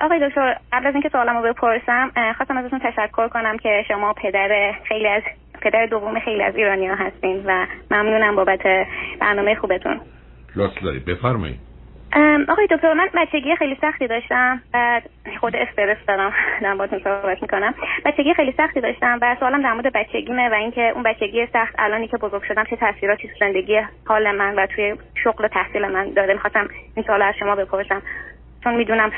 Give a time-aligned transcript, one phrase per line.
[0.00, 5.08] آقای دکتر قبل از اینکه سوالمو بپرسم خواستم ازتون تشکر کنم که شما پدر خیلی
[5.08, 5.22] از
[5.62, 8.60] پدر دوم خیلی از ایرانی ها هستین و ممنونم بابت
[9.20, 10.00] برنامه خوبتون.
[10.56, 11.70] لطف دارید بفرمایید.
[12.48, 15.02] آقای دکتر من بچگی خیلی سختی داشتم بعد
[15.40, 16.32] خود استرس دارم.
[16.62, 17.74] دارم باتون صحبت می‌کنم.
[18.04, 22.08] بچگی خیلی سختی داشتم و سوالم در مورد بچگیمه و اینکه اون بچگی سخت الانی
[22.08, 24.94] که بزرگ شدم چه تاثیراتی تو زندگی حال من و توی
[25.24, 28.02] شغل و تحصیل من داده می‌خواستم این سوال از شما بپرسم.
[28.64, 29.10] چون می‌دونم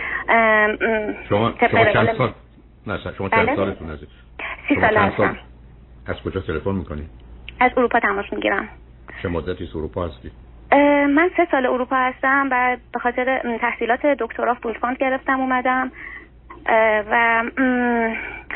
[1.28, 2.32] شما شما چند سال
[2.86, 4.08] نه شما چند بله؟ سالتون عزیز
[4.68, 5.36] سی سال هستم.
[6.06, 7.08] از کجا تلفن می‌کنی؟
[7.60, 8.68] از اروپا تماس می‌گیرم.
[9.22, 10.30] چه مدتی اروپا هستی؟
[11.14, 15.92] من سه سال اروپا هستم و به خاطر تحصیلات دکترا بولفاند گرفتم اومدم.
[17.10, 17.42] و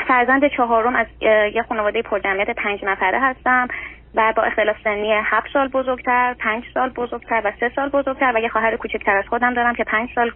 [0.09, 1.06] فرزند چهارم از
[1.55, 3.69] یه خانواده پرجمعیت پنج نفره هستم.
[4.16, 8.39] و با اختلاف سنی هفت سال بزرگتر پنج سال بزرگتر و سه سال بزرگتر و
[8.39, 10.33] یه خواهر کوچکتر از خودم دارم که پنج سال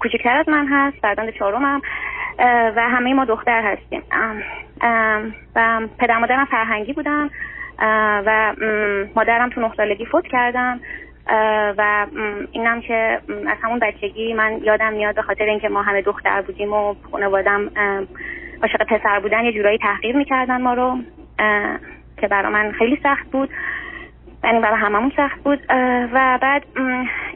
[0.00, 1.80] کوچکتر از من هست فرزند چهارمم
[2.76, 4.02] و همه ما دختر هستیم.
[5.56, 7.30] و پدر مادرم فرهنگی بودن
[8.26, 8.54] و
[9.16, 10.80] مادرم تو نه فوت کردم
[11.78, 12.06] و
[12.52, 16.72] اینم که از همون بچگی من یادم میاد به خاطر اینکه ما همه دختر بودیم
[16.72, 17.70] و خانوادم
[18.62, 20.98] عاشق پسر بودن یه جورایی تحقیر می‌کردن ما رو.
[22.22, 23.50] که برای من خیلی سخت بود.
[24.44, 25.60] یعنی برای هممون سخت بود.
[26.12, 26.62] و بعد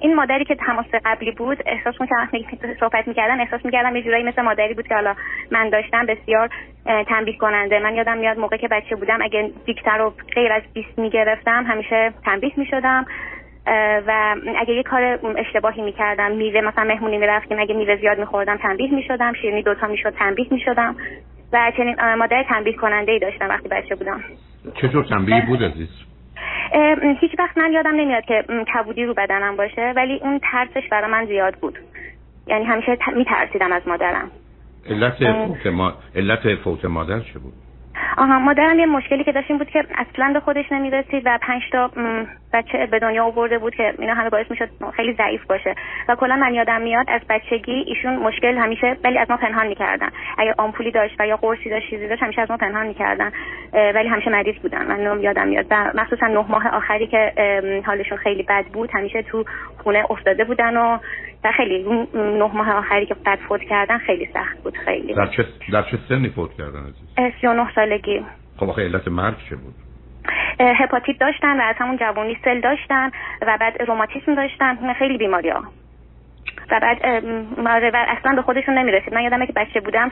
[0.01, 2.29] این مادری که تماس قبلی بود احساس می‌کردم
[2.81, 5.14] صحبت می‌کردن احساس می‌کردم یه جورایی مثل مادری بود که حالا
[5.51, 6.48] من داشتم بسیار
[7.09, 7.79] تنبیه کننده.
[7.79, 12.12] من یادم میاد موقع که بچه بودم اگه دیکتر رو غیر از 20 می‌گرفتم همیشه
[12.25, 13.07] تنبیه می‌شدم.
[14.07, 18.95] و اگه یه کار اشتباهی می‌کردم میوه مثلا مهمونی می‌رفتیم اگه میوه زیاد میخوردم تنبیه
[18.95, 19.33] می‌شدم.
[19.33, 20.97] شیرینی دوتا می‌شد تنبیه می‌شدم.
[21.53, 24.25] و چنین مادر تنبیه کننده ای داشتم وقتی بچه بودم.
[24.75, 25.89] چطور تنبیه بود عزیز؟
[27.20, 31.27] هیچ وقت من یادم نمیاد که کبودی رو بدنم باشه ولی اون ترسش برای من
[31.27, 31.78] زیاد بود.
[32.47, 34.31] یعنی همیشه میترسیدم از مادرم.
[34.91, 35.92] علت فوت, ما...
[36.14, 37.53] علت فوت مادر چه بود؟
[38.17, 41.91] آها مادرم یه مشکلی که داشتیم بود که اصلا به خودش نمی‌رسید و پنج تا
[42.56, 45.74] بچه به دنیا آورده بود که اینا همه باعث می‌شد خیلی ضعیف باشه.
[46.08, 50.08] و کلا من یادم میاد از بچگی ایشون مشکل همیشه ولی از ما پنهان می‌کردن.
[50.39, 53.33] اگر آمپولی داشت و یا قرصی داشت چیزی داشت همیشه از ما پنهان می‌کردن.
[53.72, 54.86] ولی همیشه مریض بودن.
[54.86, 55.67] من یادم میاد.
[55.70, 57.33] و مخصوصا نه ماه آخری که
[57.86, 59.44] حالشون خیلی بد بود همیشه تو
[59.83, 60.98] خونه افتاده بودن و
[61.44, 65.14] و خیلی نه ماه آخری که بعد فوت کردن خیلی سخت بود خیلی.
[65.14, 68.24] در چه در چه سنی فوت کردن عزیز؟ 39 سالگی.
[68.56, 69.74] خب آخه علت مرگ چه بود؟
[70.61, 73.11] هپاتیت داشتن و از همون جوانی سل داشتن
[73.42, 75.63] و بعد روماتیسم داشتن خیلی بیماری ها.
[76.70, 76.98] و بعد
[77.95, 79.15] و اصلا به خودشون نمی‌رسید.
[79.15, 80.11] من یادمه که بچه بودم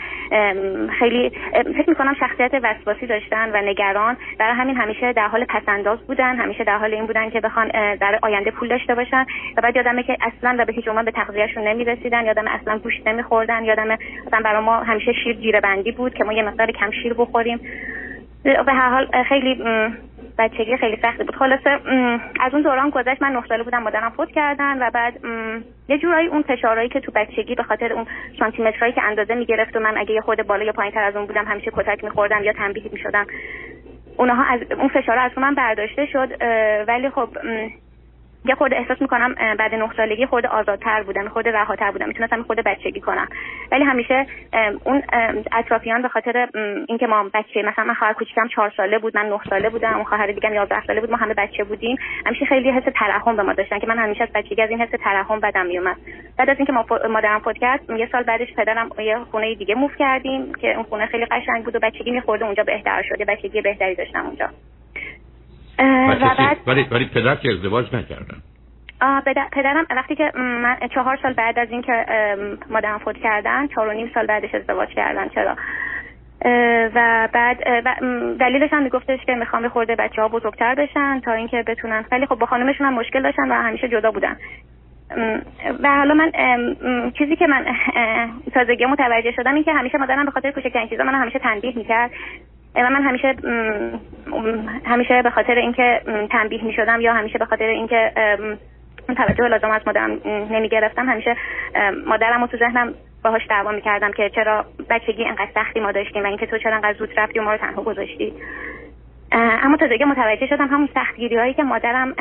[0.98, 4.16] خیلی فکر می‌کنم شخصیت وسواسی داشتن و نگران.
[4.38, 8.18] برای همین همیشه در حال پسنداز بودن همیشه در حال این بودن که بخوان در
[8.22, 9.26] آینده پول داشته باشن.
[9.56, 12.24] و بعد یادمه که اصلا و به هیچ به تغذیهشون نمی‌رسیدن.
[12.24, 13.64] یادم اصلا گوشت نمیخوردن.
[13.64, 17.14] یادم مثلا برای ما همیشه شیر جیره بندی بود که ما یه مقدار کم شیر
[17.14, 17.60] بخوریم.
[18.44, 19.62] به هر حال خیلی
[20.38, 21.36] بچگی خیلی سختی بود.
[21.36, 21.70] خلاصه
[22.40, 25.14] از اون دوران گذشت من نه ساله بودم مادرم فوت کردن و بعد
[25.88, 28.06] یه جورایی اون فشارهایی که تو بچگی به خاطر اون
[28.38, 31.44] سانتیمترهایی که اندازه می‌گرفت و من اگه یه خود بالا یا پایینتر از اون بودم
[31.44, 33.26] همیشه کتک میخوردم یا تنبیه می‌شدم
[34.16, 36.28] اونها از اون فشار از من برداشته شد
[36.88, 37.28] ولی خب
[38.44, 42.08] یه خود احساس می‌کنم بعد نه سالگی خود آزادتر بودم خود رهاتر بودم.
[42.08, 43.28] می‌تونستم خود بچگی کنم.
[43.72, 44.26] ولی همیشه
[44.84, 45.02] اون
[45.52, 46.48] اطرافیان به خاطر
[46.88, 50.04] اینکه ما بچه مثلا من خواهر کوچیکم چهار ساله بود من نه ساله بودم اون
[50.04, 51.96] خواهر دیگه 11 ساله بود ما همه بچه بودیم.
[52.26, 54.90] همیشه خیلی حس ترحم به ما داشتن که من همیشه از بچگی از این حس
[55.04, 55.96] ترحم بدم میومد
[56.38, 59.96] بعد از اینکه ما مادرم فوت کرد یه سال بعدش پدرم یه خونه دیگه موف
[59.98, 63.94] کردیم که اون خونه خیلی قشنگ بود و بچگی میخورده اونجا بهتر شده بچگی بهتری
[63.94, 64.48] داشتم اونجا.
[65.78, 68.36] و بعد ولی ولی پدر که ازدواج نکردن.
[69.52, 72.06] پدرم وقتی که من چهار سال بعد از اینکه
[72.70, 75.56] مادرم فوت کردن چهار و نیم سال بعدش ازدواج کردن چرا؟
[76.94, 77.64] و بعد
[78.38, 82.26] دلیلش هم میگفتش که می‌خوام به خورده بچه ها بزرگتر بشن تا اینکه بتونن ولی
[82.26, 84.36] خب با خانمشون هم مشکل داشتن و همیشه جدا بودن.
[85.82, 86.32] و حالا من
[87.18, 87.66] چیزی که من
[88.54, 92.10] تازگی متوجه شدم این که همیشه مادرم به خاطر کوچکترین چیزا من همیشه تنبیه می‌کرد.
[92.76, 93.34] و من همیشه
[94.86, 96.00] همیشه به خاطر اینکه
[96.30, 98.12] تنبیه می‌شدم یا همیشه به خاطر اینکه
[99.16, 100.10] توجه لازم از مادرم
[100.50, 101.36] نمی گرفتم همیشه
[102.06, 102.94] مادرم رو تو ذهنم
[103.24, 106.98] باهاش دعوا می‌کردم که چرا بچگی انقدر سختی ما داشتیم و اینکه تو چرا انقدر
[106.98, 108.32] زود رفتی و ما رو تنها گذاشتی.
[109.32, 112.14] اما تا دیگه متوجه شدم همون سختگیری هایی که مادرم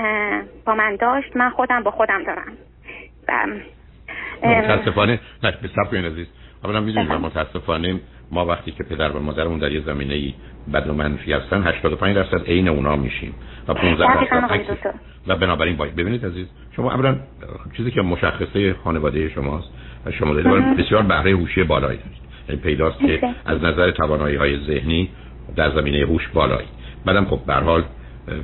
[0.66, 2.52] با من داشت من خودم با خودم دارم.
[4.44, 5.54] متاسفانه نه
[5.92, 6.28] به عزیز.
[6.64, 8.00] اولا می‌دونید متاسفانه
[8.34, 10.34] ما وقتی که پدر و مادرمون در یه زمینه ای
[10.74, 13.34] بد و منفی هستن 85 درصد عین اونا میشیم.
[13.68, 14.96] و 15 درصد
[15.28, 17.16] و بنابراین باید ببینید عزیز شما اولا
[17.78, 19.68] چیزی که مشخصه خانواده شماست
[20.20, 22.24] شما دارید بسیار بهره هوشی بالایی دارید.
[22.50, 25.10] یعنی پیداست که از نظر توانایی های ذهنی
[25.56, 26.68] در زمینه هوش بالایی.
[27.06, 27.84] بعدم خب به حال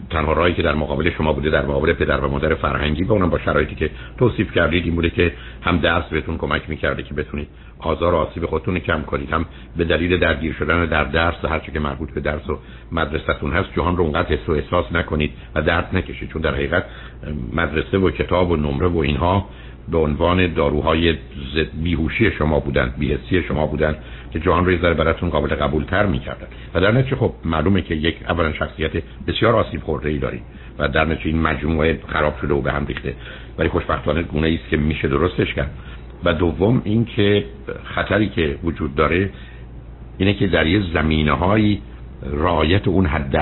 [0.09, 3.29] تنها راهی که در مقابل شما بوده در مقابل پدر و مادر فرهنگی و اونم
[3.29, 7.47] با شرایطی که توصیف کردید این بوده که هم درس بهتون کمک می‌کرده که بتونید
[7.79, 9.33] آزار و آسیب خودتون کم کنید.
[9.33, 9.45] هم
[9.77, 12.59] به دلیل درگیر شدن در درس و هر که مربوط به درس و
[12.91, 16.29] مدرسهتون هست جهان رو اونقدر حس و احساس نکنید و درد نکشید.
[16.29, 16.85] چون در حقیقت
[17.53, 19.49] مدرسه و کتاب و نمره و اینها
[19.91, 21.15] به عنوان داروهای
[21.83, 23.95] بیهوشی شما بودن بیهسی شما بودن
[24.31, 26.47] که جهان رو یه براتون قابل قبول تر می‌کردن.
[26.73, 28.91] و در نتیجه خب معلومه که یک اولا شخصیت
[29.27, 30.41] بسیار آسیب خورده ای دارید
[30.79, 33.13] و در نتیجه این مجموعه خراب شده و به هم ریخته.
[33.57, 35.71] ولی خوشبختانه گونه ای است که میشه درستش کرد.
[36.23, 37.45] و دوم اینکه
[37.83, 39.29] خطری که وجود داره
[40.17, 41.31] اینه که در یه زمینه
[42.33, 43.37] رعایت اون حد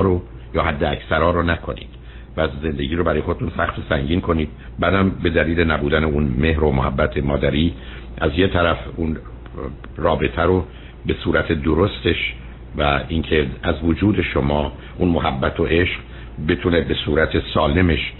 [0.00, 0.22] رو
[0.54, 1.97] یا حد اکثرا رو نکنید.
[2.38, 4.48] و زندگی رو برای خودتون سخت و سنگین کنید.
[4.78, 7.74] بعدم به دلیل نبودن اون مهر و محبت مادری
[8.20, 9.16] از یه طرف اون
[9.96, 10.64] رابطه رو
[11.06, 12.34] به صورت درستش
[12.78, 16.00] و اینکه از وجود شما اون محبت و عشق
[16.48, 18.12] بتونه به صورت سالمش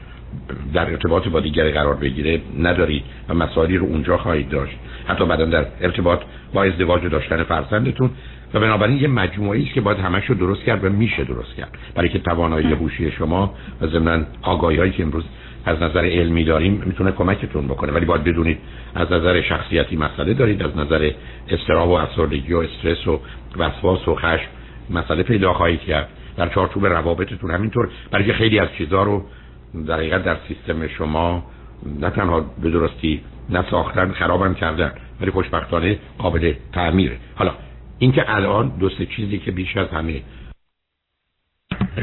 [0.74, 4.76] در ارتباط با دیگری قرار بگیره ندارید و مسائلی رو اونجا خواهید داشت.
[5.06, 6.20] حتی بعدا در ارتباط
[6.54, 8.10] با ازدواج داشتن فرزندتون
[8.54, 11.78] و بنابراین یه مجموعه است که باید همش رو درست کرد و میشه درست کرد.
[11.94, 15.24] برای که توانایی هوشی شما و ضمن آگاهی هایی که امروز
[15.64, 17.92] از نظر علمی داریم می‌تونه کمکتون بکنه.
[17.92, 18.58] ولی باید بدونید
[18.94, 21.10] از نظر شخصیتی مسئله دارید از نظر
[21.48, 23.20] استراب و افسردگی و استرس و
[23.56, 24.48] وسواس و خشم
[24.90, 26.08] مسئله پیدا خواهید کرد.
[26.36, 27.88] در چارچوب روابطتون همینطور.
[28.10, 29.24] برای که خیلی از چیزها رو
[29.86, 31.44] در در سیستم شما
[32.00, 37.52] نه تنها به درستی نساختن خرابم کردن ولی خوشبختانه قابل تعمیره حالا
[37.98, 40.22] اینکه الان دو سه چیزی که بیش از همه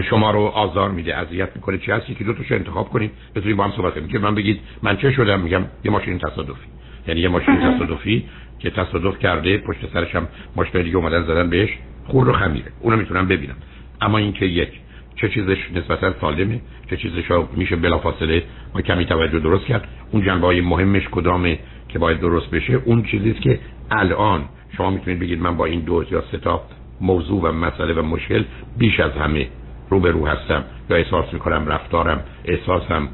[0.09, 3.63] شما رو آزار میده اذیت می‌کنه چی هستی که دو تاشو انتخاب کنید بتونید با
[3.63, 6.67] هم صحبت کنید که من بگید من چه شدم؟ میگم یه ماشین تصادفی.
[7.07, 8.25] یعنی یه ماشین تصادفی
[8.59, 11.69] که تصادف کرده پشت سرش هم ماشین دیگه اومدن زدن بهش
[12.05, 12.71] خور رو خمیره.
[12.79, 13.55] اونو می‌تونم ببینم.
[14.01, 14.69] اما اینکه یک
[15.15, 18.43] چه چیزش نسبتا سالمه چه چیزش میشه بلافاصله
[18.73, 19.87] ما کمی توجه درست کرد.
[20.11, 21.59] اون جنبه های مهمش کدامه
[21.89, 23.59] که باید درست بشه؟ اون چیزیست که
[23.91, 24.45] الان
[24.77, 26.61] شما می‌تونید بگید من با این دو یا سه تا
[27.01, 28.43] موضوع و مسئله و مشکل
[28.77, 29.47] بیش از همه
[29.89, 33.07] رو به رو هستم یا احساس می‌کنم رفتارم احساسم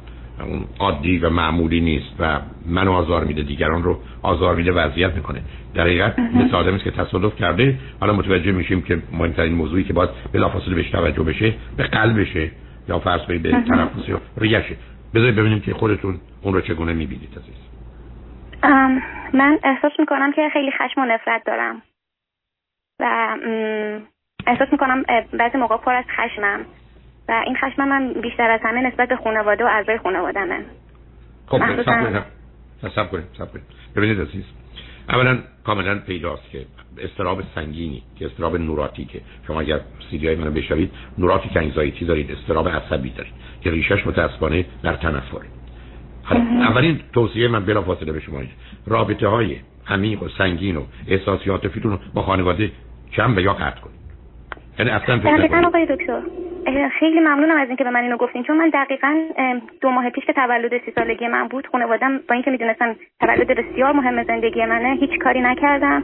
[0.46, 5.42] اون عادی و معمولی نیست و من آزار میده دیگران رو آزار میده وضعیت می‌کنه.
[5.74, 7.80] در حقیقت مثل آدمی که تصادف کرده.
[8.00, 12.52] حالا متوجه میشیم که مهمترین موضوعی که باید بلافاصله بهش توجه بشه به قلبشه
[12.90, 14.76] یا فرض به تنفس یا ریشه
[15.14, 17.71] بذارید ببینیم که خودتون اون رو چگونه می‌بینید عزیز.
[19.34, 21.82] من احساس می‌کنم که خیلی خشم و نفرت دارم.
[23.00, 23.38] و
[24.48, 25.04] احساس می‌کنم
[25.34, 26.66] بعضی موقع پر از خشمم.
[27.30, 30.66] و این خشم من بیشتر از همه نسبت به خانواده و اعضای خانوادمه
[31.48, 31.82] خب
[32.96, 33.26] سب کنید.
[33.38, 33.64] سب کنید
[33.96, 34.44] ببینید عزیز
[35.10, 36.66] اولا کاملا پیداست که
[36.98, 39.80] استراب سنگینی که استراب نوراتیکه شما اگر
[40.10, 45.48] سیدی های منو بشوید نوراتیک انگزایتی دارید استراب عصبی دارید که ریشش متاسفانه در تنفره.
[46.62, 48.40] اولین توصیه من بلا فاصله به شما
[48.88, 49.56] رابطه های
[49.90, 52.72] عمیق و سنگین و احساسیات فیتون با خانواده
[53.14, 54.02] کم به یا قطع کنید.
[54.80, 56.22] یعنی اصلا فکر آقای دکتر
[57.00, 58.44] خیلی ممنونم از اینکه به من اینو گفتین.
[58.44, 59.22] چون من دقیقا
[59.82, 63.94] دو ماه پیش که تولد سی سالگی من بود خانوادم با اینکه می‌دونستن تولد بسیار
[63.94, 66.04] مهم زندگی منه هیچ کاری نکردم.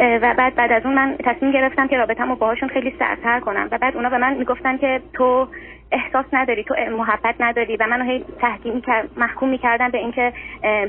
[0.00, 3.68] و بعد بعد از اون من تصمیم گرفتم که رابطه‌مو باهاشون خیلی سرتر کنم.
[3.72, 5.48] و بعد اونا به من می‌گفتن که تو
[5.92, 8.82] احساس نداری تو محبت نداری و منو هی تحکیم
[9.16, 10.32] محکوم می‌کردن به اینکه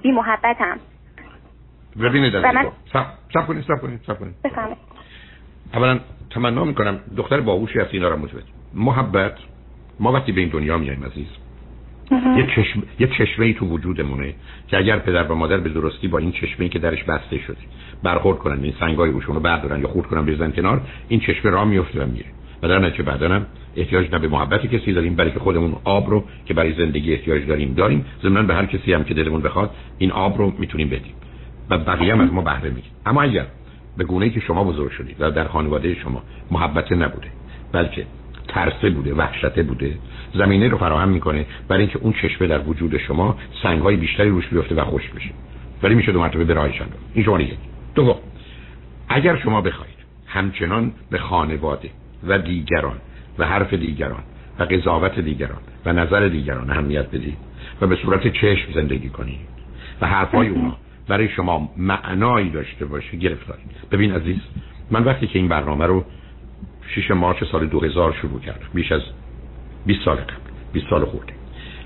[0.03, 0.79] بی محبتم.
[2.01, 2.67] ببینید من...
[3.33, 4.35] سب کنید سب کنید سب کنید.
[5.73, 5.99] اولا
[6.29, 8.45] تمنا می‌کنم دختر باهوشی از اینا رو متوجه.
[8.73, 9.33] محبت
[9.99, 11.27] ما وقتی به این دنیا میایم عزیز
[12.11, 14.33] یه چشم یه چشمه تو وجودمونه
[14.67, 17.57] که اگر پدر و مادر به درستی با این چشمه که درش بسته شده
[18.03, 21.65] برخورد کنن این سنگای روشون رو بردارن یا خورد کنن بزنن کنار این چشمه راه
[21.65, 22.25] میفته و میره.
[22.63, 26.23] و در نتیجه بعدنم احتیاج نه به محبت کسی داریم برای که خودمون آب رو
[26.45, 28.05] که برای زندگی احتیاج داریم داریم.
[28.23, 31.13] ضمن به هر کسی هم که دلمون بخواد این آب رو می‌تونیم بدیم.
[31.69, 32.95] و بقیه هم از ما بهره می‌گیرن.
[33.05, 33.45] اما اگر
[33.97, 37.27] به گونه ای که شما بزرگ شدید و در خانواده شما محبت نبوده
[37.71, 38.05] بلکه
[38.47, 39.97] ترسه بوده وحشته بوده.
[40.33, 44.47] زمینه رو فراهم می‌کنه برای اینکه اون چشمه در وجود شما سنگ های بیشتری روش
[44.47, 45.29] بیفته و خوش بشه.
[45.83, 46.81] ولی میشه دو مرتبه به راهش
[47.13, 47.57] این شما یک
[47.95, 48.19] دو
[49.09, 49.95] اگر شما بخواید
[50.27, 51.89] همچنان به خانواده
[52.27, 52.97] و دیگران
[53.37, 54.23] و حرف دیگران
[54.59, 57.37] و قضاوت دیگران و نظر دیگران اهمیت بدید
[57.81, 59.39] و به صورت چشم زندگی کنید
[60.01, 63.71] و حرفای اونا برای شما معنایی داشته باشه گرفتارید.
[63.91, 64.37] ببین عزیز
[64.91, 66.05] من وقتی که این برنامه رو
[66.95, 69.01] 6 مارچ سال 2000 شروع کردم بیش از
[69.85, 70.33] 20 سال قبل
[70.73, 71.33] 20 سال خورده.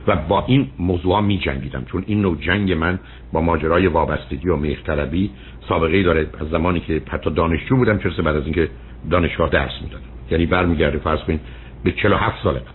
[0.08, 3.00] و با این موضوع می جنگیدم چون این نوع جنگ من
[3.34, 5.32] با ماجرای وابستگی و مهرطلبی
[5.70, 6.28] سابقه داره.
[6.40, 8.70] از زمانی که حتی دانشجو بودم چرا بعد از اینکه
[9.12, 10.04] دانشگاه درس می‌دادم.
[10.32, 11.42] یعنی برمیگرده فرض کنید
[11.84, 12.70] به 47 سال قبل.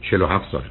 [0.00, 0.70] 47 سال قبل.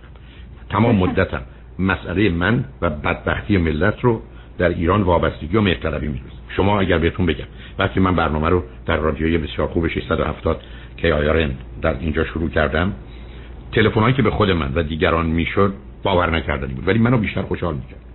[0.69, 1.41] تمام مدتم
[1.79, 4.21] مسئله من و بدبختی ملت رو
[4.57, 7.45] در ایران وابستگی و مهرطلبی می‌دونم شما اگر بهتون بگم
[7.79, 10.61] وقتی من برنامه رو در رادیوی بسیار خوب 670
[10.97, 12.93] که آیارن در اینجا شروع کردم
[13.71, 15.73] تلفنایی که به خود من و دیگران می‌شد
[16.03, 18.05] باور نکردنی بود ولی منو بیشتر خوشحال می‌کرد.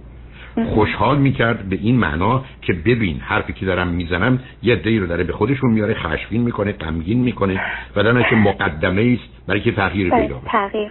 [0.75, 5.25] خوشحال می‌کرد به این معنا که ببین حرفی که دارم می‌زنم یه دی رو داره
[5.25, 7.61] به خودشون میاره خشمگین می‌کنه غمگین می‌کنه
[7.97, 10.91] و در که مقدمه است برای که تغییر بله، پیدا تغییر.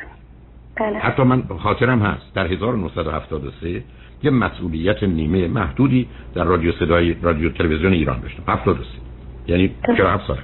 [0.79, 1.00] بله.
[1.00, 3.84] حتی من خاطرم هست در 1973
[4.24, 8.89] یه مسئولیت نیمه محدودی در رادیو صدای رادیو تلویزیون ایران داشتم 73
[9.48, 10.38] یعنی 47 سال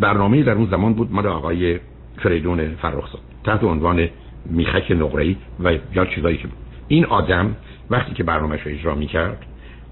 [0.00, 1.78] برنامه در اون زمان بود مال آقای
[2.18, 3.20] فریدون فرخزاد.
[3.44, 4.08] تحت عنوان
[4.46, 7.56] میخک نقره‌ای و یا چیزایی که بود این آدم
[7.90, 9.46] وقتی که برنامهش رو اجرا می‌کرد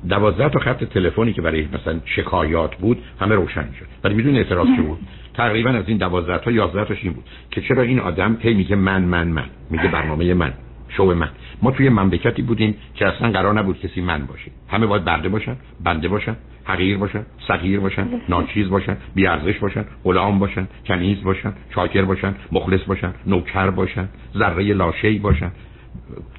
[0.09, 3.87] دوازده تا خط تلفنی که برای مثلا شکایات بود همه روشن شد.
[4.05, 4.99] ولی میدون اعتراض چه بود.
[5.35, 8.77] تقریبا از این دوازده تا یازده تاش این بود که چرا این آدم هی میگه
[8.77, 9.45] من من من.
[9.71, 10.53] میگه برنامه من.
[10.89, 11.29] شو من.
[11.63, 14.51] ما توی مملکتی بودیم که اصلا قرار نبود کسی من باشه.
[14.69, 20.39] همه باید برده باشن بنده باشن حقیر باشن صغیر باشن ناچیز باشن بیارزش باشن غلام
[20.39, 25.51] باشن کنیز باشن شاکر باشن مخلص باشن نوکر باشن ذره لاشه‌ای باشن.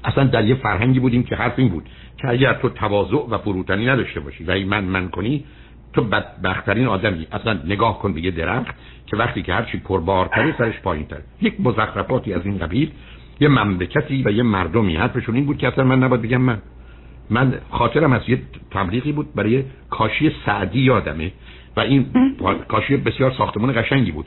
[0.04, 3.86] اصلا در یه فرهنگی بودیم که حرف این بود که اگر تو تواضع و فروتنی
[3.86, 5.44] نداشته باشی و من من کنی
[5.92, 7.26] تو بدبختترین آدمی.
[7.32, 8.74] اصلا نگاه کن به یه درخت
[9.06, 12.90] که وقتی که هرچی پربارتره سرش پایین تر یک مزخرفاتی از این قبیل
[13.40, 16.58] یه مملکتی و یه مردمی حرفشون این بود که اصلا من نباید بگم من.
[17.30, 21.32] من خاطرم از یه تبلیغی بود برای کاشی سعدی یادمه.
[21.76, 22.06] و این
[22.68, 24.26] کاشی بسیار ساختمان قشنگی بود.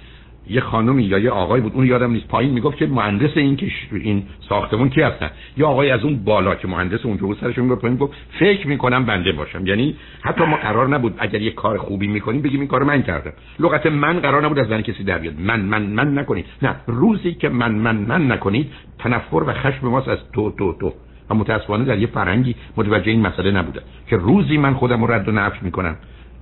[0.50, 3.68] یه خانمی یا یه آقای بود اون یادم نیست پایین می‌گفت که مهندس این که
[3.92, 5.30] این ساختمون کی هستن.
[5.58, 9.06] یا آقای از اون بالا که مهندس اونجا بود سرش می‌گفت پایین گفت فکر می‌کنم
[9.06, 9.68] بنده باشم.
[9.68, 13.34] یعنی حتی ما قرار نبود اگر یه کار خوبی می‌کنیم بگیم این کارو من کردم.
[13.60, 15.40] لغت من قرار نبود از زن کسی در بیاد.
[15.40, 16.46] من من من نکنید.
[16.62, 20.94] نه روزی که من من من نکنید تنفر و خشم ماست از تو تو تو.
[21.30, 23.82] و متاسفانه در یه فرنگی متوجه این مسئله نبوده.
[24.08, 25.96] که روزی من خودم رو رد و نفی می‌کنم.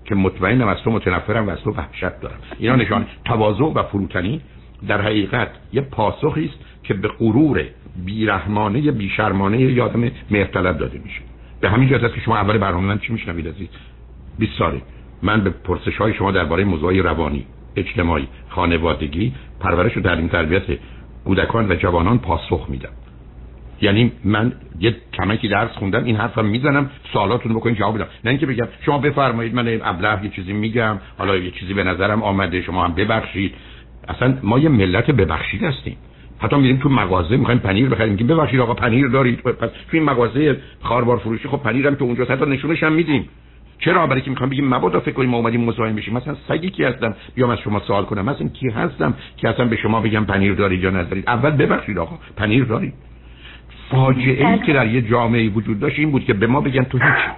[0.05, 2.38] که مطمئنم از تو متنفرم و از تو وحشت دارم.
[2.60, 4.41] اینا نشان تواضع و فروتنی
[4.88, 7.63] در حقیقت یه پاسخی است که به غرور
[8.05, 11.22] بیرحمانه بیشرمانه یادم مهرطلب داده میشه.
[11.62, 13.70] به همین جهت که شما اول برنامه من چی میشنوید عزیز؟
[14.39, 14.81] 20 ساله.
[15.24, 20.63] من به پرسش های شما درباره موضوعی روانی اجتماعی خانوادگی پرورش و تعلیم تربیت
[21.25, 22.89] کودکان و جوانان پاسخ میدم.
[23.82, 28.08] یعنی من یه کمکی درس خوندم این حرفم می‌زنم سوالاتونو بکنین جواب بدم.
[28.24, 32.24] نه اینکه بگم شما بفرمایید من ابله یه چیزی میگم حالا یه چیزی به نظرم
[32.24, 33.54] آمده شما هم ببخشید.
[34.08, 35.98] اصلا ما یه ملت ببخشید هستیم.
[36.40, 38.12] حتی میریم تو مغازه می‌خوایم پنیر بخریم.
[38.12, 39.40] میگیم ببخشید آقا پنیر دارید.
[39.40, 43.30] پس تو این مغازه خاربار فروشی خب پنیرم که اونجا حتی نشونش هم میدیم.
[43.80, 46.14] چرا؟ برای که می‌خوام بگیم مبادا فکر کنیم ما اومدیم مزاحم بشیم.
[46.14, 48.26] مثلا سگی کی هستم؟ بیام از شما سوال کنم.
[48.26, 52.20] مثلا کی هستم که اصلا به شما بگم پنیر دارید یا ندارید؟ اول ببخشید آقا
[52.36, 52.94] پنیر دارید.
[53.92, 56.98] فاجعه ای که در یه جامعه وجود داشت این بود که به ما بگن تو
[56.98, 57.32] هیچ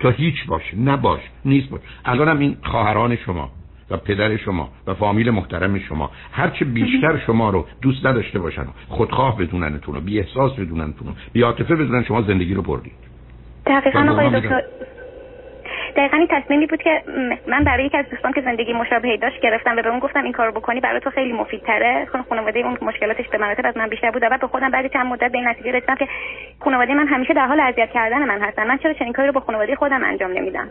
[0.00, 1.80] تو هیچ باش نباش نیست باش.
[2.04, 3.50] الانم این خواهران شما
[3.90, 9.38] و پدر شما و فامیل محترم شما هرچه بیشتر شما رو دوست نداشته باشن خودخواه
[9.38, 12.92] بدوننتون و بی احساس بدوننتون بی عاطفه بدونن شما زندگی رو بردید.
[13.66, 14.62] دقیقا آقای دکتر
[15.96, 17.02] دقیقا این تصمیمی بود که
[17.46, 20.32] من برای یکی از دوستان که زندگی مشابهی داشت گرفتم و به اون گفتم این
[20.32, 22.06] کارو بکنی برای تو خیلی مفیدتره.
[22.12, 25.06] خون خانواده اون مشکلاتش به مراتب از من بیشتر بود و به خودم بعد چند
[25.06, 26.08] مدت به این نتیجه رسیدم که
[26.60, 28.66] خانواده من همیشه در حال اذیت کردن من هستن.
[28.66, 30.68] من چرا چنین کاری رو با خانواده خودم انجام نمیدم؟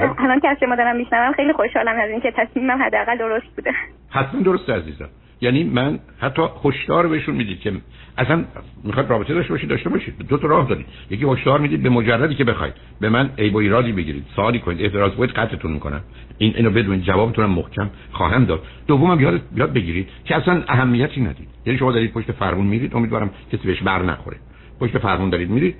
[0.00, 0.20] خب.
[0.24, 3.72] الان که از شما دارم میشنوم خیلی خوشحالم از اینکه تصمیمم حداقل درست بوده.
[4.10, 5.08] حتما درست عزیزم.
[5.42, 7.72] یعنی من حتی هشدار بهشون می‌دید که
[8.18, 8.44] اصلا
[8.84, 10.14] می‌خواد رابطه داشته باشید داشته باشید.
[10.28, 10.86] دو تا راه دارید.
[11.10, 12.74] یکی هشدار می‌دید به مجردی که بخواید.
[13.00, 14.24] به من عیب و ایرادی بگیرید.
[14.36, 14.80] سوالی کنید.
[14.82, 16.00] اعتراض کنید قطعتون می‌کنم.
[16.38, 18.62] این اینو بدونید جوابتون محکم خواهم داد.
[18.86, 21.48] دومم یاد یاد بگیرید که اصلا اهمیتی ندید.
[21.66, 22.96] یعنی شما دارید پشت فرمون میرید.
[22.96, 24.36] امیدوارم کسی بهش بر نخوره.
[24.80, 25.74] پشت فرمون دارید میرید.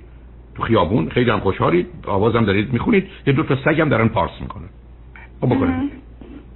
[0.55, 1.87] تو خیابون خیلی هم خوشحالید.
[2.07, 3.07] آوازم دارید می‌خونید.
[3.27, 4.69] یه دو تا سگم دارن پارس می‌کنن.
[5.41, 5.92] خب بکنید.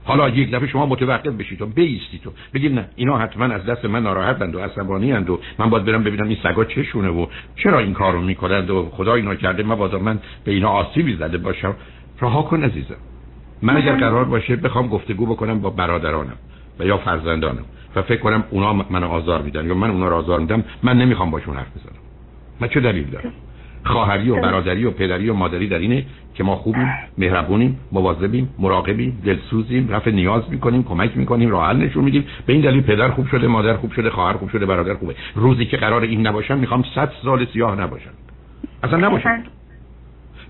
[0.08, 3.86] حالا یک دفعه شما متوقف بشید و بیستید تو بگید نه اینا حتما از دست
[3.86, 7.94] من ناراحتند و عصبانی و من باید برم ببینم این سگا چشونه و چرا این
[7.94, 11.76] کارو می‌کنند و خدا اینا کرده مبادا من به اینا آسیبی زده باشم.
[12.22, 12.96] رها کن عزیزم.
[13.62, 16.38] من اگر قرار باشه بخوام گفتگو بکنم با برادرانم
[16.80, 20.40] و یا فرزندانم و فکر کنم اونا من آزار میدن یا من اونا رو آزار
[20.40, 22.02] میدم من نمی‌خوام باشون حرف بزنم.
[22.60, 23.34] من چه دلیل دارم؟
[23.88, 29.22] خواهری و برادری و پدری و مادری در اینه که ما خوبیم مهربونیم مواظبیم مراقبیم
[29.26, 32.26] دلسوزیم رفع نیاز می‌کنیم کمک می‌کنیم راه حل نشون میدیم.
[32.46, 35.16] به این دلیل پدر خوب شده مادر خوب شده خواهر خوب شده برادر خوبه.
[35.36, 38.12] روزی که قرار این نباشن می‌خوام صد سال سیاه نباشن
[38.84, 39.44] اصلا نباشن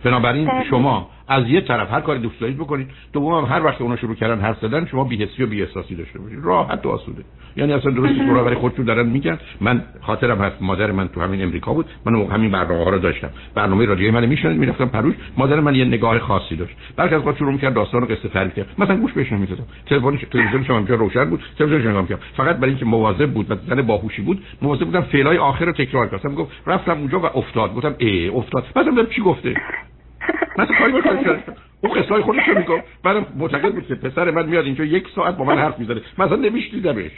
[0.04, 4.16] بنابراین شما از یه طرف هر کاری دوست دارید بکنید دوم هر وقت اونا شروع
[4.16, 6.40] کردن حرف زدن شما بی‌حسی و بی‌احساسی داشته باشید.
[6.44, 7.24] راحت و آسوده.
[7.56, 9.40] یعنی اصلا درست تو برای خودشون دارن میگن.
[9.62, 11.86] من خاطرم هست مادر من تو همین امریکا بود.
[12.06, 13.30] من همین برنامه ها رو داشتم.
[13.56, 15.16] برنامه رادیویی من میشنید می‌رفتم پروش.
[15.38, 16.76] مادر من یه نگاه خاصی داشت.
[16.96, 20.18] بعد از وقت شروع می‌کرد داستان و قصه تعریف کرد مثلا گوش بهش نمی‌دادم تلفن
[20.18, 21.44] تلویزیون شما اینجا روشن بود.
[21.58, 25.38] تلویزیون نگاه می‌کردم فقط برای اینکه مواظب بود و زن باهوشی بود مواظب بودم فعلای
[25.38, 26.36] آخر رو تکرار کنم.
[26.36, 27.76] گفت رفتم اونجا و افتاد.
[27.76, 28.66] گفتم ای افتاد.
[28.76, 29.56] بعدم چی گفته؟
[30.58, 31.44] مثلا کاری بکنم
[31.82, 35.38] اون قصه خودش رو میگم بعدم معتقد بود که پسر من میاد اینجا یک ساعت
[35.38, 36.02] با من حرف می‌زنه.
[36.18, 37.12] مثلا نمیشنیدمش.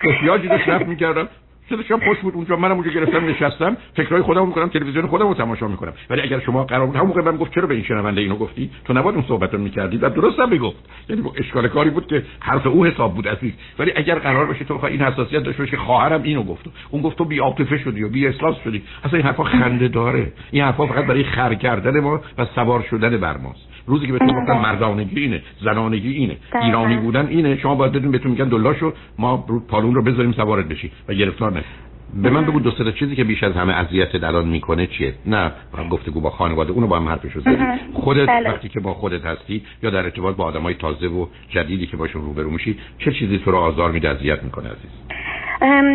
[0.00, 1.28] احتیاجی داشت رفت می‌کردم.
[1.70, 2.56] صداشم خوش بود اونجا.
[2.56, 3.76] منم اونجا گرفتم نشستم.
[3.96, 5.92] فکرای خودم می‌کنم تلویزیون خودم رو تماشا می‌کنم.
[6.10, 8.70] ولی اگر شما قرار بود همون موقع من گفت چرا به این شنونده اینو گفتی؟
[8.84, 9.96] تو نباید اون صحبت رو می‌کردی.
[9.96, 10.76] و درست هم می‌گفت.
[11.08, 13.52] یعنی اشکال کاری بود که حرف او حساب بود عزیز.
[13.78, 16.64] ولی اگر قرار باشه تو این حساسیت داشته باشی خواهرم اینو گفت.
[16.90, 18.82] اون گفت تو بی عاطفه شدی و بی احساس شدی.
[19.04, 20.32] اصلا این حرفا خنده داره.
[20.50, 23.75] این حرفا فقط برای خر کردن ما و سوار شدن بر ماست.
[23.86, 26.36] روزی که بهتون گفتن مردانگی اینه زنانگی اینه.
[26.62, 27.58] ایرانی بودن اینه.
[27.58, 29.36] شما باید بدون بهتون میگن دلاشو ما
[29.68, 31.66] پالون رو بذاریم سوارت بشی و گرفتار نشی.
[32.14, 35.52] به من بگو دو سه چیزی که بیش از همه اذیت الان می‌کنه چیه؟ نه
[35.90, 38.50] گفتگو با خانواده اونو با هم حرفشو زدی خودت بله.
[38.50, 42.22] وقتی که با خودت هستی یا در ارتباط با آدمای تازه و جدیدی که باشون
[42.22, 44.90] روبرو میشی چه چیزی تو رو آزار میده اذیت می‌کنه عزیز؟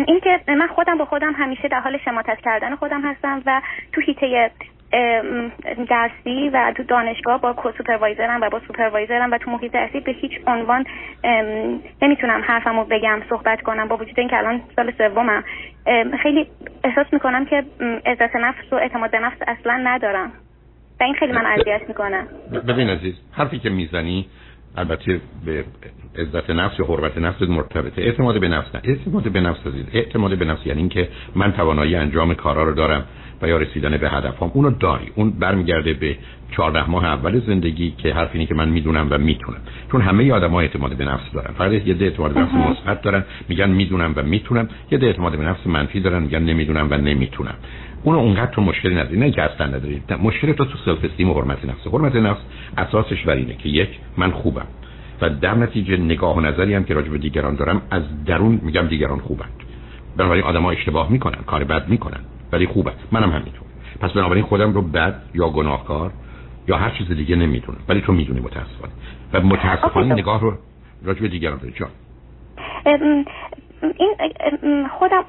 [0.06, 4.00] این که من خودم با خودم همیشه در حال شماتت کردن خودم هستم و تو
[4.00, 4.50] هیته
[5.88, 10.32] درسی و تو دانشگاه با سوپروایزرم و با سوپروایزرم و تو محیط درسی به هیچ
[10.46, 10.84] عنوان
[12.02, 15.44] نمی‌تونم حرفمو بگم صحبت کنم با وجود اینکه الان سال سومم.
[16.22, 16.46] خیلی
[16.84, 17.64] احساس می‌کنم که
[18.06, 20.32] عزت نفس و اعتماد به نفس اصلا ندارم.
[21.00, 22.26] و این خیلی من اذیت می‌کنه.
[22.68, 24.26] ببین عزیز حرفی که می‌زنی
[24.76, 25.64] البته به
[26.18, 28.02] عزت نفس یا حرمت نفس مرتبطه.
[28.02, 28.80] اعتماد به نفس نه.
[28.84, 29.86] اعتماد به نفس عزیز.
[29.94, 33.06] اعتماد به نفس یعنی اینکه من توانایی انجام کارا رو دارم.
[33.42, 35.06] و یا رسیدن به هدفم اونو داری.
[35.14, 36.16] اون برمیگرده به
[36.50, 39.58] 14 ماه اول زندگی که حرف اینه که من می‌دونم و می‌تونم.
[39.92, 41.54] چون همه آدم‌ها اعتماد به نفس دارن.
[41.58, 43.24] فقط یه ده اعتماد به نفس مثبت دارن.
[43.48, 44.68] میگن می‌دونم و می‌تونم.
[44.90, 46.22] یه ده اعتماد به نفس منفی دارن.
[46.22, 47.54] میگن نمی‌دونم و نمی‌تونم.
[48.02, 49.18] اونو اونقدر تو مشکلی نداری.
[49.18, 50.02] نه که اصلا نداری.
[50.22, 51.86] مشکل تو تو سلف استیم و حرمت نفس.
[51.86, 52.40] حرمت نفس
[52.78, 54.66] اساسش بر اینه که یک من خوبم.
[55.20, 58.82] و در نتیجه نگاه و نظری هم که راجع به دیگران دارم از درون میگم
[58.82, 59.52] دیگران خوبند
[60.16, 62.20] بنابراین آدم‌ها اشتباه می‌کنن کار بد می‌کنن.
[62.52, 62.92] ولی خوبه.
[63.12, 63.66] منم همینطور.
[64.00, 66.12] پس بنابراین خودم رو بد یا گناهکار
[66.68, 67.78] یا هر چیز دیگه نمی‌دونم.
[67.88, 68.92] ولی تو می‌دونی متاسفانه.
[69.32, 70.54] و متاسفانه نگاه رو
[71.04, 71.72] راجع به دیگران داری.
[71.72, 71.90] جان.
[74.58, 75.24] این خودم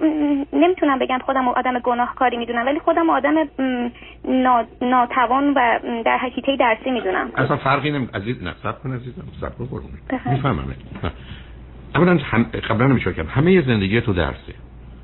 [0.54, 3.34] نمی‌تونم بگم خودم آدم گناهکاری می‌دونم ولی خودم آدم
[4.82, 7.32] ناتوان و در حقیقت درسی می‌دونم.
[7.36, 9.24] اصلا فرقی نمی عزیز نه سب کن عزیزم.
[9.42, 9.84] سب کن
[10.26, 10.76] می‌فهمم
[11.96, 12.44] اولا هم...
[12.44, 13.30] قبلا نمیشه کردم.
[13.30, 14.54] همه زندگی تو درسه.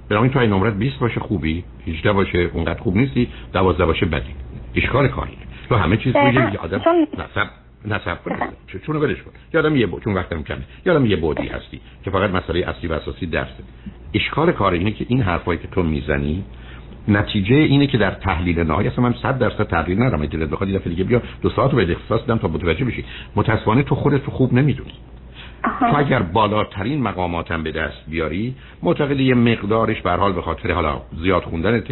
[0.09, 4.35] بنابراین تو این نمرت 20 باشه خوبی 18 باشه اونقدر خوب نیستی 12 باشه بدی.
[4.75, 5.37] اشکال کاری
[5.69, 6.81] تو همه چیز روی یه آدم
[7.13, 7.49] نصب
[7.85, 8.35] نصب کن
[8.85, 9.31] چون ولش کن.
[9.53, 10.61] یادم یه بود چون وقتم کمه.
[10.85, 13.63] یادم یه بودی هستی که فقط مسئله اصلی و اساسی درسه
[14.13, 16.43] اشکال کار اینه که این حرفایی که تو می‌زنی
[17.07, 20.25] نتیجه اینه که در تحلیل نهایی اصلا من 100 درصد تحلیل ندارم.
[20.25, 23.05] دلت بخواد یه دفعه دیگه بیا دو ساعت رو به اختصاص بدم تا متوجه بشی.
[23.35, 24.91] متاسفانه تو خودت تو خوب نمی‌دونی.
[25.63, 31.01] تو اگر بالاترین مقاماتم به دست بیاری معتقد یه مقدارش به حال به خاطر حالا
[31.21, 31.91] زیاد خوندنت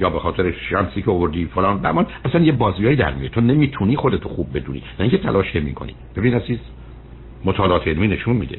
[0.00, 3.30] یا به خاطر شانسی که آوردی فلان بمان اصلا یه بازیایی در میاد.
[3.30, 4.78] تو نمی‌تونی خودتو خوب بدونی.
[4.78, 5.94] نه اینکه تلاش نمی‌کنی.
[6.16, 6.58] ببین عزیز
[7.44, 8.58] مطالعات علمی نشون میده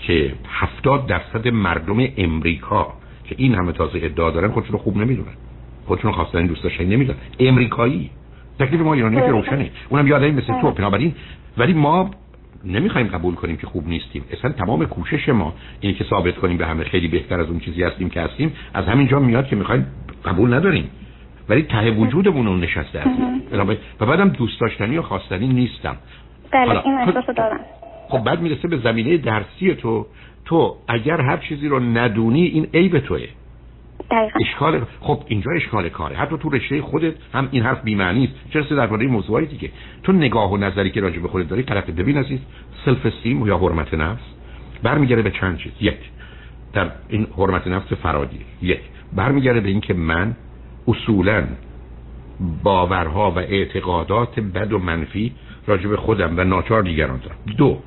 [0.00, 2.92] که 70 درصد مردم امریکا
[3.24, 5.34] که این همه تازه ادعا دارن خودشون رو خوب نمی‌دونن.
[5.86, 7.18] خودشون خواستن دوست داشتن نمی‌دونن.
[7.40, 8.10] امریکایی.
[8.58, 9.70] تکلیف ما ایرانی که روشنه.
[9.88, 11.14] اونم یادایی مثل تو بنابراین
[11.58, 12.10] ولی ما
[12.66, 14.24] نمی‌خوایم قبول کنیم که خوب نیستیم.
[14.32, 17.82] اصلا تمام کوشش ما اینه که ثابت کنیم به همه خیلی بهتر از اون چیزی
[17.82, 19.86] هستیم که هستیم از همینجا میاد که می‌خوایم
[20.24, 20.90] قبول نداریم.
[21.48, 23.42] ولی ته وجودمون اون نشسته هستیم
[24.00, 25.96] و بعدم دوست داشتنی و خواستنی نیستم.
[26.52, 27.60] بله این احساسو دارم.
[28.08, 30.06] خب بعد می‌رسه به زمینه درسی تو.
[30.44, 33.26] تو اگر هر چیزی رو ندونی این عیب توه.
[34.10, 36.16] اشکال خب اینجا اشکال کاره.
[36.16, 39.70] حتی تو رشته خودت هم این حرف بی‌معنی است چرا درباره موضوعی دیگه؟
[40.02, 42.38] تو نگاه و نظری که راجع به خودت داری طرف ببین عزیز
[42.84, 44.22] سلف استیم یا حرمت نفس
[44.82, 45.72] برمیگره به چند چیز.
[45.80, 45.98] یک
[46.72, 48.40] در این حرمت نفس فرادی.
[48.62, 48.80] یک
[49.12, 50.36] برمیگره به اینکه من
[50.88, 51.44] اصولا
[52.62, 55.32] باورها و اعتقادات بد و منفی
[55.66, 57.36] راجع به خودم و ناچار دیگران دارم.
[57.56, 57.78] دو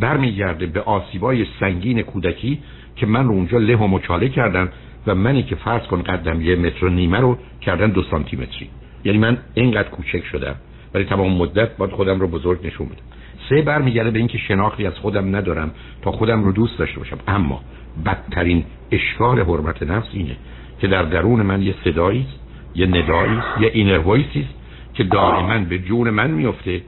[0.00, 2.58] برمیگرده به آسیبای سنگین کودکی
[2.96, 4.68] که من رو اونجا له و مچاله کردم
[5.06, 8.70] و منی که فرض کن قدم یه متر و نیمه رو کردن دو سانتی متری
[9.04, 10.54] یعنی من اینقدر کوچک شدم.
[10.94, 13.02] ولی تمام مدت باید خودم رو بزرگ نشون بدم.
[13.48, 15.70] سه برمیگرده به اینکه شناختی از خودم ندارم
[16.02, 17.18] تا خودم رو دوست داشته باشم.
[17.28, 17.60] اما
[18.06, 20.36] بدترین اشکال حرمت نفس اینه
[20.80, 22.26] که در درون من یه صدایی
[22.74, 24.46] یه ندایی یه اینر وایسی
[24.94, 26.82] که دائما به جون من میفته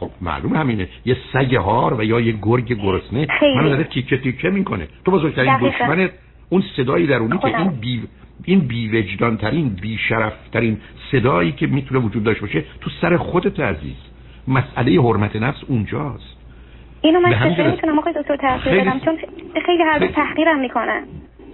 [0.00, 0.88] خب معلوم همینه.
[1.04, 3.26] یه سگ هار و یا یه گرگ گرسنه.
[3.56, 4.88] منو داره تیکه تیکه می‌کنه.
[5.04, 6.10] تو بزرگترین دشمنت
[6.48, 8.02] اون صدایی درونی که این بی
[8.44, 10.80] این بی وجدان ترین بی شرف ترین
[11.12, 13.96] صدایی که می‌تونه وجود داشته باشه تو سر خودت عزیز.
[14.48, 16.36] مسئله حرمت نفس اونجاست.
[17.00, 19.18] اینو من چطور می‌تونم آقای دکتر تغییر بدم چون
[19.66, 21.02] خیلی هر تحقیرم می‌کنن.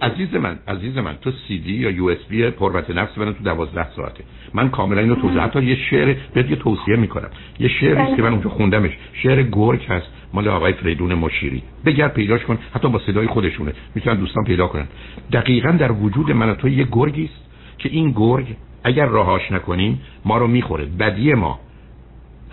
[0.03, 4.23] عزیز من عزیز من تو سی دی یا USB حرمت نفس من تو 12 ساعته.
[4.53, 7.29] من کاملا اینو توضیح حتی یه شعر بهت یه توصیه می‌کنم.
[7.59, 8.91] یه شعری که من اونجا خوندمش.
[9.13, 10.07] شعر گرگ هست.
[10.33, 11.63] مال آقای فریدون مشیری.
[11.85, 12.57] بگرد پیداش کن.
[12.75, 13.73] حتی با صدای خودشونه.
[13.95, 14.87] می‌تونن دوستان پیدا کنن.
[15.33, 18.45] دقیقا در وجود من تو یه گرگی است که این گرگ
[18.83, 20.85] اگر راهاش نکنیم ما رو می‌خوره.
[20.85, 21.59] بدی ما.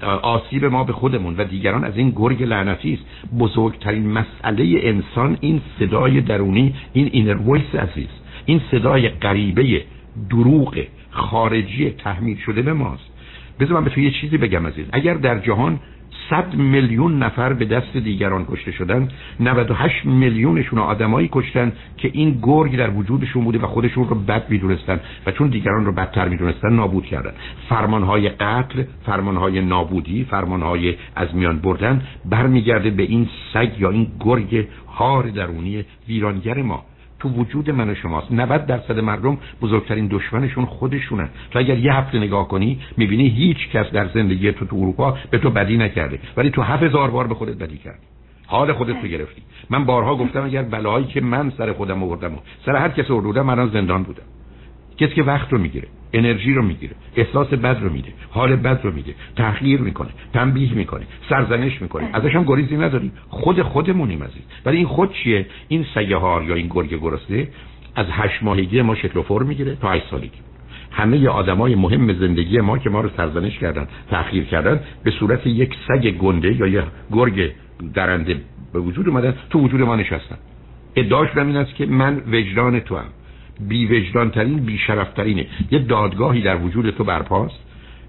[0.03, 3.35] آسیب ما به خودمون و دیگران از این گرگ لعنتی است.
[3.39, 8.09] بزرگترین مسئله انسان این صدای درونی این inner voice عزیز
[8.45, 9.83] این صدای غریبه
[10.31, 10.79] دروغ
[11.11, 13.11] خارجی تحمیل شده به ماست.
[13.61, 14.87] بذار من به تو یه چیزی بگم عزیز.
[14.93, 15.81] اگر در جهان
[16.31, 19.09] 100 میلیون نفر به دست دیگران کشته شدن.
[19.41, 25.01] 98 میلیونشون آدمایی کشتن که این گرگ در وجودشون بوده و خودشون رو بد می‌دونستن
[25.27, 27.33] و چون دیگران رو بدتر می‌دونستن نابود کردن.
[27.69, 34.67] فرمانهای قتل فرمانهای نابودی فرمانهای از میان بردن برمیگرده به این سگ یا این گرگ
[34.89, 36.90] هار درونی ویرانگر ما.
[37.21, 38.33] تو وجود من و شماست.
[38.33, 43.91] 90 درصد مردم بزرگترین دشمنشون خودشونن تو اگر یه هفته نگاه کنی می‌بینی هیچ کس
[43.91, 46.19] در زندگی تو تو اروپا به تو بدی نکرده.
[46.37, 47.99] ولی تو هزار بار به خودت بدی کردی.
[48.47, 49.43] حال خودت رو گرفتی.
[49.71, 53.69] من بارها گفتم اگر بلایی که من سر خودم آوردم سر هر کس آوردم من
[53.69, 54.23] زندان بودم.
[55.01, 58.93] کسی که وقت رو می‌گیره انرژی رو می‌گیره احساس بد رو میده حال بد رو
[58.93, 64.43] میده تحقیر می‌کنه تنبیه می‌کنه سرزنش می‌کنه ازش هم گریزی نداریم خود خودمونیم عزیز.
[64.67, 67.49] ولی این خود چیه؟ این سگه هار یا این گرگ گرسنه
[67.97, 70.39] از هشت ماهگی ما شکل و فرم می‌گیره تا هشت سالگی.
[70.93, 75.75] همه آدمای مهم زندگی ما که ما رو سرزنش کردن تأخیر کردن به صورت یک
[75.89, 77.51] سگ گنده یا یک گرگ
[77.95, 78.37] درنده
[78.73, 80.37] به وجود اومدن تو وجود ما نشستن.
[80.97, 83.09] ادعاش این است که من وجدان تو هم
[83.69, 87.61] بی وجدان ترین بی شرف ترینه یه دادگاهی در وجود تو برپاست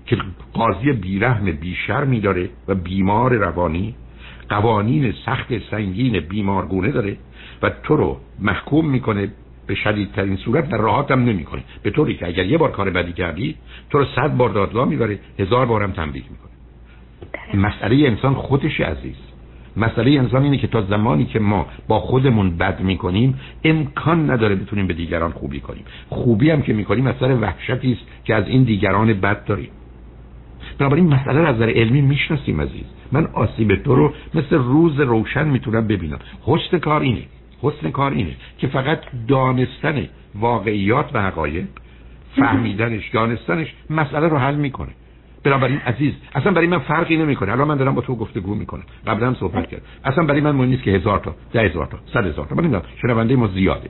[0.06, 0.18] که
[0.54, 3.96] قاضی بیرحم بیشرمی داره و بیمار روانی
[4.50, 7.18] قوانین سخت سنگین بیمارگونه داره
[7.62, 9.32] و تو رو محکوم می‌کنه
[9.68, 11.64] به شدیدترین صورت و راحت هم نمی‌کنه.
[11.84, 13.56] به طوری که اگر یه بار کار بدی کردی
[13.90, 16.52] تو رو صد بار دادگاه می‌بره هزار بارم تنبیه می‌کنه.
[17.68, 19.31] مسئله انسان خودش عزیز.
[19.78, 24.88] مسئله انسان اینه که تا زمانی که ما با خودمون بد می‌کنیم امکان نداره بتونیم
[24.88, 25.84] به دیگران خوبی کنیم.
[26.10, 29.70] خوبی هم که می‌کنیم مسئله وحشتی است که از این دیگران بد داریم.
[30.80, 32.86] بنابراین مسئله رو از نظر علمی می‌شناسیم عزیز.
[33.12, 36.20] من آسیب تو رو مثل روز روشن می‌تونم ببینم.
[36.46, 37.22] حسن کار اینه
[37.62, 41.66] حسن کار اینه که فقط دانستن واقعیات و حقایق
[42.36, 44.92] فهمیدنش دانستنش مسئله رو حل می‌کنه.
[45.44, 47.52] بنابراین عزیز اصلا برای من فرقی نمی‌کنه.
[47.52, 48.84] الان من دارم با تو گفتگو می‌کنم.
[49.08, 52.00] قبلا هم صحبت کرد اصلا برای من مهم نیست که هزار تا ده هزار تا
[52.14, 52.56] صد هزار تا.
[52.56, 53.90] من نمی‌دونم شنونده ما زیاده.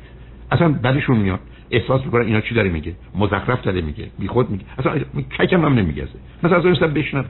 [0.51, 1.39] اصلا بعدشون میاد
[1.71, 4.63] احساس می‌کنن اینا چی داره میگه؟ مزخرف داره میگه بی خود میگه.
[4.77, 4.99] اصلا
[5.39, 6.07] ککم هم نمیگه
[6.43, 7.25] مثلا از اون بشنوم.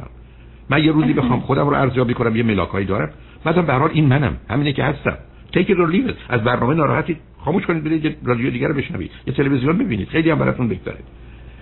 [0.70, 3.10] من یه روزی بخوام خودم رو ارزیابی کنم یه ملاکایی دارم.
[3.46, 4.38] مثلا به هر حال این منم.
[4.50, 5.18] همینه که هستم.
[5.54, 9.12] تیک رو لیو از برنامه ناراحتی خاموش کنید برید رادیو دیگه رو بشنوید.
[9.28, 10.08] یه تلویزیون ببینید.
[10.08, 10.98] خیلی هم براتون بهتره.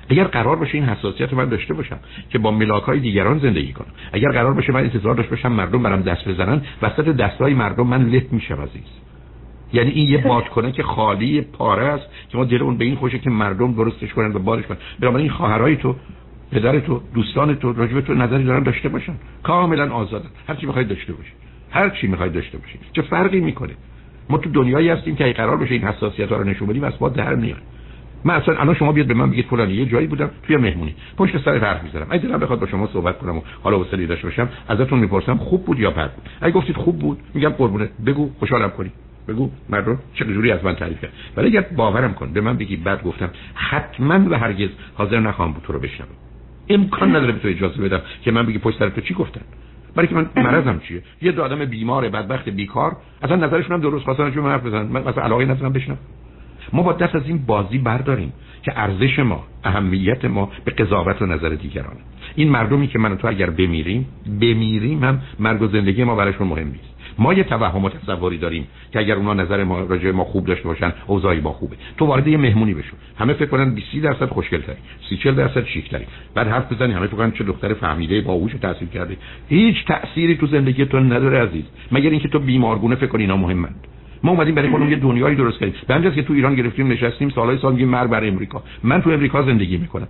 [0.09, 3.73] اگر قرار باشه این حساسیت رو من داشته باشم که با ملاک های دیگران زندگی
[3.73, 3.87] کنم.
[4.13, 8.05] اگر قرار باشه من انتظار داشته باشم مردم برام دست بزنن وسط دستای مردم من
[8.05, 8.83] لط میشم عزیز.
[9.73, 13.19] یعنی این یه بادکنه که خالی پاره است که ما دل اون به این خوشه
[13.19, 14.77] که مردم درستش کنن و بارش کنن.
[14.99, 15.95] بنابراین این خواهرای تو
[16.51, 19.13] پدر تو دوستان تو راجب تو نظری دارن داشته باشن.
[19.43, 20.29] کاملا آزادن.
[20.47, 21.33] هر چی می‌خواید داشته باشید
[21.71, 23.73] هر چی می‌خواید داشته باشید چه فرقی می‌کنه؟
[24.29, 27.35] ما تو دنیایی هستیم که قرار بشه این حساسیت ها رو نشون بدیم اسباب در
[27.35, 27.61] میاد.
[28.25, 30.95] من اصلا الان شما بیاد به من بگید فلانی یه جایی بودم توی مهمونی.
[31.17, 34.27] پشت سر حرف می‌زنم اگه دلم بخواد با شما صحبت کنم و حالا وسیله داشته
[34.27, 36.29] باشم ازتون می‌پرسم خوب بود یا بد بود.
[36.41, 37.89] اگه گفتید خوب بود میگم قربونه.
[38.05, 38.91] بگو خوشحالم کنی.
[39.27, 41.13] بگو مردم چه جوری از من تعریف کرد.
[41.37, 45.63] ولی اگر باورم کن به من بگی بعد گفتم حتما و هرگز حاضر نخواهم بود
[45.63, 46.09] تو رو بشنوم.
[46.69, 49.41] امکان نداره به تو اجازه بدم که من بگی پشت سر تو چی گفتن.
[49.95, 54.05] برای که من مرضم چیه؟ یه دو آدم بیمار بدبخت بیکار اصلا نظرشون هم درست
[54.05, 54.81] خواستن چون من حرف بزنن.
[54.81, 55.97] من مثلا علاقه ندارم بشنوم
[56.73, 61.25] ما با دست از این بازی برداریم که ارزش ما اهمیت ما به قضاوت و
[61.25, 61.99] نظر دیگرانه.
[62.35, 64.05] این مردمی که من و تو اگر بمیریم
[64.41, 66.99] بمیریم هم مرگ و زندگی ما براشون مهم نیست.
[67.19, 70.63] ما یه توهم و تصوری داریم که اگر اونا نظر ما راجع ما خوب داشته
[70.63, 71.75] باشن اوضاعی ما خوبه.
[71.97, 72.95] تو وارد یه مهمونی بشو.
[73.17, 74.75] همه فکر کنن 20 درصد خوشگل تری
[75.09, 76.05] 30 40 درصد شیک تری
[76.35, 79.17] بعد حرف بزنی همه فکر کنن چه دختر فهمیده باهوش تحصیل کرده.
[79.49, 81.63] هیچ تأثیری تو زندگی تو نداره عزیز.
[81.91, 83.87] مگر اینکه تو بیمارگونه فکر کنی اینا مهمند
[84.23, 86.01] ما اومدیم برای خودمون یه دنیایی درست کردیم.
[86.01, 88.63] به که تو ایران گرفتیم نشستیم سالهای سال میگیم مر بر امریکا.
[88.83, 90.07] من تو امریکا زندگی می‌کنم.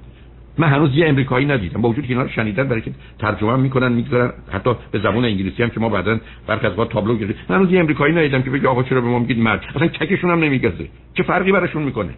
[0.57, 1.81] من هنوز یه امریکایی ندیدم.
[1.81, 4.33] با وجود که اینا رو شنیدن برای که ترجمه می‌کنن می‌گذارن.
[4.51, 7.45] حتی به زبان انگلیسی هم که ما بعدا برخی از تابلو گرفتیم.
[7.49, 10.31] من هنوز یه امریکایی ندیدم که بگه آقا چرا به ما میگید مرد اصلا چکشون
[10.31, 10.87] هم نمیگزه.
[11.13, 12.09] چه فرقی براشون می‌کنه؟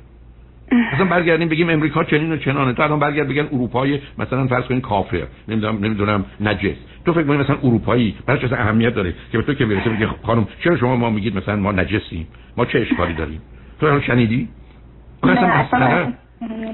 [0.93, 2.73] مثلا برگردیم بگیم امریکا چنین و چنانه.
[2.73, 5.23] تو الان برگرد بگن اروپای مثلا فرض کنین کافر.
[5.47, 6.75] نمی‌دونم نمی‌دونم نجس.
[7.05, 10.07] تو فکر کنید مثلا اروپایی براش اصلا اهمیت داره که به تو که می‌رسه بگه
[10.23, 13.41] خانم چرا شما ما میگید مثلا ما نجسیم؟ ما چه اشکالی داریم؟
[13.79, 14.47] تو الان شنیدی؟
[15.23, 16.13] اصلا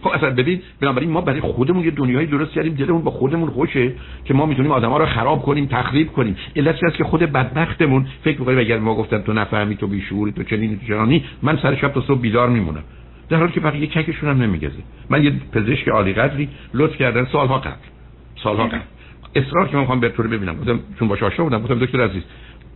[0.01, 3.91] خب اصلا ببین بنابراین ما برای خودمون یه دنیایی درست کردیم دلمون با خودمون خوشه
[4.25, 6.35] که ما می‌تونیم آدما رو خراب کنیم تخریب کنیم.
[6.55, 10.43] علت است که خود بدبختمون فکر می‌کنیم اگر ما گفتن تو نفهمی تو بیشوری تو
[10.43, 12.83] چنین تو چنانی من سر شب تا صبح بیدار میمونم.
[13.29, 14.83] در حالی که بقیه چکشون هم نمیگزه.
[15.09, 17.75] من یه پزشک عالی قدری لطف کردن سالها قبل.
[18.43, 18.79] سالها قبل.
[19.37, 20.55] اصرار که من می‌خوام به طور ببینم.
[20.57, 22.23] گفتم چون باش آشنا بودم گفتم دکتر عزیز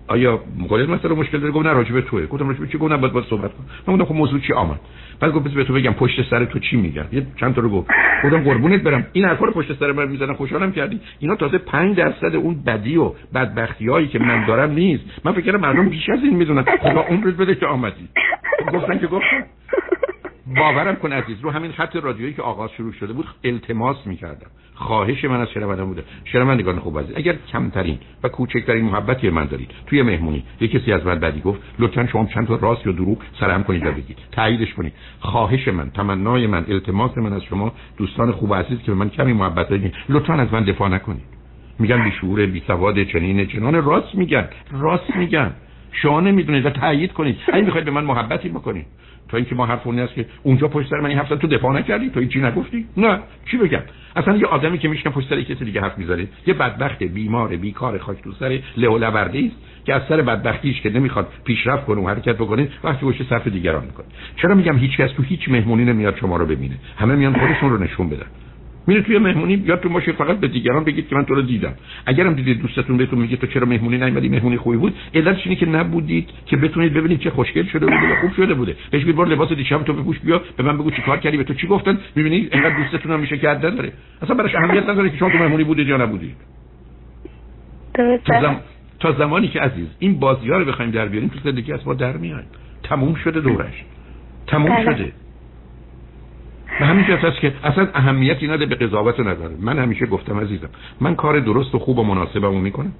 [0.07, 2.25] آیا مقاله مثلا مشکل داره؟ گفت نه راجع توه.
[2.25, 3.65] گفتم راجع چی؟ گفتم باید باید صحبت کنم.
[3.87, 4.79] من گفتم خب موضوع چی آمد؟
[5.19, 7.89] بعد گفت به تو بگم پشت سر تو چی میگن یه چند تا رو گفت.
[8.23, 9.07] گفتم قربونت برم.
[9.13, 10.33] این حرفا رو پشت سر من می‌زنن.
[10.33, 10.99] خوشحالم کردی.
[11.19, 15.03] اینا تازه 5 درصد اون بدی و بدبختیایی که من دارم نیست.
[15.25, 16.63] من فکر کردم مردم بیش از این می‌دونن.
[16.63, 18.07] خدا عمرت بده که آمدی.
[18.73, 19.43] گفتن که گفتم
[20.61, 24.47] باورم کن عزیز رو همین خط رادیویی که آغاز شروع شده بود التماس می‌کردم.
[24.75, 26.03] خواهش من از شنوندگان بوده.
[26.25, 31.05] شنوندگان خوب عزیز اگر کمترین و کوچکترین محبتی من دارید توی مهمونی یه کسی از
[31.05, 34.17] من بدی گفت لطفا شما چند تا راست یا دروغ سرهم کنید و بگید.
[34.31, 34.93] تاییدش کنید.
[35.19, 39.33] خواهش من تمنای من التماس من از شما دوستان خوب عزیز که به من کمی
[39.33, 39.93] محبت دارید.
[40.09, 41.23] لطفا از من دفاع نکنید.
[41.79, 43.83] میگن بی شعور چنین چنان.
[43.83, 44.49] راست میگن.
[44.71, 45.53] راست میگن.
[45.91, 47.37] شما نمی‌دونید و تایید کنید.
[47.53, 48.85] اگه می‌خواید به من محبتی بکنید.
[49.31, 52.09] تا اینکه ما حرف است که اونجا پشت سر من این حرف تو دفاع نکردی؟
[52.09, 53.19] تو چی نگفتی؟ نه.
[53.51, 53.81] چی بگم؟
[54.15, 57.97] اصلا یه آدمی که میشنه پشت سر کسی دیگه حرف می‌ذاره یه بدبخت بیمار بیکار
[57.97, 62.35] خاک تو سر و است که از سر بدبختیش که نمی‌خواد پیشرفت کنه و حرکت
[62.35, 64.05] بکنه وقتی پشت صف دیگران می‌کنه.
[64.35, 67.83] چرا میگم هیچ کس تو هیچ مهمونی نمیاد شما رو ببینه؟ همه میان خودشون رو
[67.83, 68.25] نشون بدن.
[68.87, 71.73] میره توی مهمونی تو باشه فقط به دیگران بگید که من تو رو دیدم.
[72.05, 75.65] اگرم دیدید دوستتون بهتون میگه تو چرا مهمونی نیومدی مهمونی خوبی بود علتش اینه که
[75.65, 78.75] نبودید که بتونید ببینید چه خوشگل شده بوده و خوب شده بوده.
[78.91, 81.67] بهش بگید لباس دیشب تو بپوش بیا به من بگو چیکار کردی به تو چی
[81.67, 83.93] گفتن؟ می‌بینید انقدر دوستتون هم میشه که داره.
[84.21, 86.35] اصلا براش اهمیت نداره که شما تو مهمونی بودید یا نبودید.
[88.25, 88.55] تا,
[88.99, 91.93] تا زمانی که عزیز این بازی ها رو بخوایم در بیاریم تو زندگی از ما
[91.93, 92.45] در میاد
[92.83, 93.83] تموم شده دورش.
[94.47, 94.95] تموم بله.
[94.95, 95.11] شده.
[96.79, 99.55] به همین جهت است که اصلا اهمیتی نده به قضاوت نداره.
[99.59, 100.69] من همیشه گفتم عزیزم
[101.01, 102.91] من کار درست و خوب و مناسبمو می‌کنم.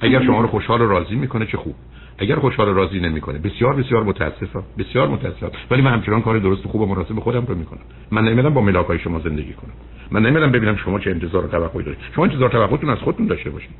[0.00, 1.74] اگر شما رو خوشحال و راضی می‌کنه چه خوب؟
[2.18, 5.50] اگر خوشحال و راضی نمی‌کنه بسیار بسیار متاسفم بسیار متاسفم.
[5.70, 7.80] ولی من همچنان کار درست و خوب و مناسب خودم رو می‌کنم.
[8.10, 9.72] من نمی‌دونم با ملاکای شما زندگی کنم.
[10.10, 11.98] من نمی‌دونم ببینم شما چه انتظار و توقعی دارید.
[12.14, 13.70] شما انتظار توقعتون از خودتون داشته باشید.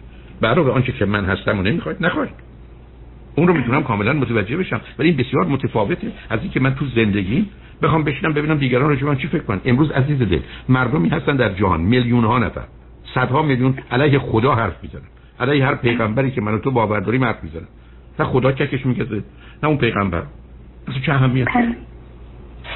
[0.40, 2.34] برای آنچه که من هستم و نمی‌خواید نخواهید.
[3.36, 4.80] اون رو می‌تونم کاملا متوجه بشم.
[4.98, 6.12] ولی این بسیار متفاوته.
[6.30, 7.46] از اینکه من تو زندگی
[7.84, 11.52] بخوام بشینم ببینم دیگران راجع من چی فکر کنن؟ امروز عزیز دل مردمی هستن در
[11.52, 12.64] جهان میلیون ها نفر.
[13.14, 15.02] صدها میلیون علیه خدا حرف می‌زنن.
[15.40, 17.68] علیه هر پیغمبری که من و تو باور داریم حرف می‌زنن.
[18.18, 19.22] نه خدا چکش می‌کشه
[19.62, 20.22] نه اون پیغمبر.
[20.88, 21.48] اصلا چه اهمیت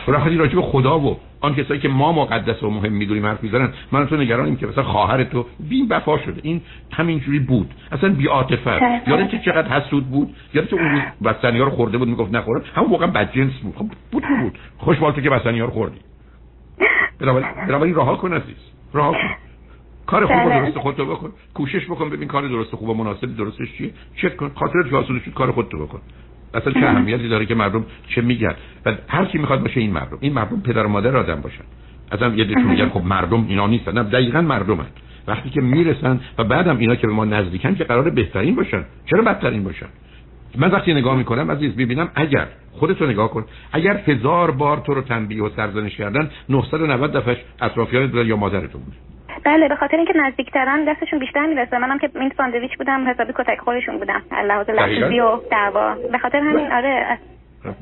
[0.07, 3.73] راحتی راجع به خدا و آن کسایی که ما مقدس و مهم می‌دونیم حرف می‌زنن
[3.93, 6.41] من تو نگرانیم که مثلا خواهر تو بین وفا شده.
[6.45, 6.61] این
[6.93, 7.75] همینجوری بود.
[7.93, 9.01] اصلا بی عاطفه.
[9.07, 10.35] یادت که چقدر حسود بود.
[10.55, 12.63] یادت اون روز بستنی ها رو خورده بود می‌گفت نخورم.
[12.75, 13.75] همون واقعا بدجنس بود.
[13.77, 14.59] خب بود بود.
[14.79, 15.99] خوشحال تو که بستنی ها رو خوردی.
[17.21, 18.57] بنابراین راه کن عزیز.
[18.93, 19.37] راه کن.
[20.07, 20.61] کار خوب و بله.
[20.61, 21.33] درست خودتو بکن.
[21.55, 23.91] کوشش بکن ببین کار درست خوب و مناسب درستش چیه.
[24.17, 24.53] چک کن.
[24.55, 26.01] خاطر جاسوسی کار خودتو بکن.
[26.55, 28.55] اصلا چه اهمیتی داره که مردم چه میگن؟
[28.87, 30.19] و هر کی می‌خواد باشه این مردم.
[30.21, 31.65] این مردم پدر و مادر آدم باشن.
[32.13, 33.99] اصلا یه دیگه میگن خب مردم اینا نیستن.
[33.99, 34.87] نه دقیقاً مردمن.
[35.27, 38.85] وقتی که می‌رسن و بعدم اینا که به ما نزدیکن که قرار بهترین باشن.
[39.07, 39.87] چرا بدترین باشن؟
[40.59, 45.03] من وقتی نگاه می‌کنم عزیز ببینم اگر خودتو نگاه کن اگر هزار بار تو رو
[45.03, 49.08] تنبیه و سرزنش کردن 990 دفعه اطرافیان یا مادرتون بود.
[49.45, 51.79] بله به خاطر اینکه نزدیکترن دستشون بیشتر می‌رسه.
[51.79, 54.23] منم که این ساندویچ بودم حسابی کتک خورشون بودم.
[54.45, 55.95] لحاظ لحظی و دعوا.
[56.13, 57.19] به خاطر همین آره.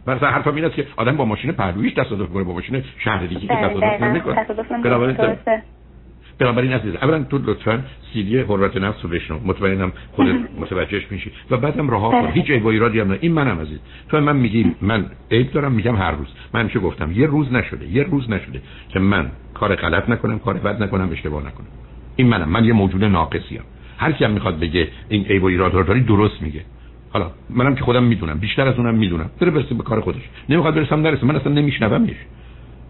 [0.07, 3.41] مثلا حرفم این است که آدم با ماشین پهلویش تصادف کنه با ماشین شهر دیگه
[3.41, 5.63] که تصادف نمی‌کنه.
[6.39, 9.39] بنابراین عزیز اولا تو لطفا سیدی حرمت نفس رو بشنو.
[9.45, 10.27] مطمئنم خود
[10.61, 12.23] متوجهش میشی و بعدم رها کن.
[12.23, 12.31] بله.
[12.31, 13.19] هیچ عیب و ایرادی هم نه.
[13.21, 13.79] این منم عزیز.
[14.09, 16.29] تو من میگی من عیب دارم میگم هر روز.
[16.55, 20.55] من چه گفتم؟ یه روز نشده یه روز نشده که من کار غلط نکنم کار
[20.55, 21.67] بد نکنم اشتباه نکنم.
[22.17, 22.49] این منم.
[22.49, 23.61] من یه موجود ناقصیم.
[23.99, 26.61] هر کی هم می‌خواد بگه این عیب و ایراد رو داری درست میگه.
[27.11, 28.39] حالا منم که خودم می‌دونم.
[28.39, 29.31] بیشتر از اونم می‌دونم.
[29.41, 30.23] بره برسه به کار خودش.
[30.49, 32.17] نمی‌خواد برسم نرسه من اصلا نمیشنومش.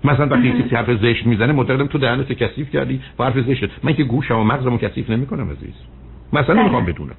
[0.07, 3.95] مثلا وقتی کسی حرف زشت می‌زنه معتقدم تو دهنت کثیف کردی و حرف زشت من
[3.95, 5.75] که گوشم و مغزمو کثیف نمی‌کنم عزیز.
[6.33, 7.15] مثلا نمی‌خوام بدونم.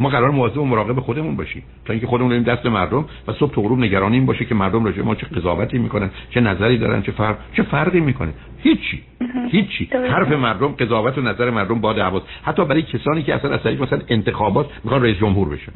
[0.00, 1.62] ما قرار مواظب و مراقب خودمون باشیم.
[1.84, 4.84] تا اینکه خودمون بریم دست مردم و صبح تو غروب نگرانی این باشه که مردم
[4.84, 8.32] راجع ما چه قضاوتی می‌کنن چه نظری دارن چه فرق چه فرقی می‌کنه.
[8.58, 9.02] هیچی.
[9.50, 9.88] هیچی.
[10.10, 14.00] حرف مردم قضاوت و نظر مردم باد حواس حتی برای کسانی که اصلا از مثلا
[14.08, 15.72] انتخابات می‌خوان رئیس جمهور بشن.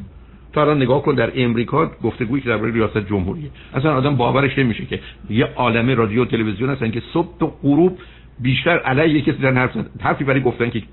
[0.53, 4.85] تا الان نگاه کن در امریکا گفتگویی که درباره ریاست جمهوریه اصلا آدم باورش نمیشه
[4.85, 7.97] که یه عالمه رادیو تلویزیون هستن که صبح تا غروب
[8.39, 10.83] بیشتر علیه کسی در حرف حرفی برای گفتن که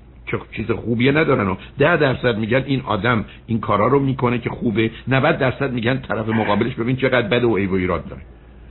[0.51, 4.91] چیز خوبیه ندارن و ده درصد میگن این آدم این کارا رو می‌کنه که خوبه.
[5.07, 8.21] 90 درصد میگن طرف مقابلش ببین چقدر بد و عیب و ایراد داره.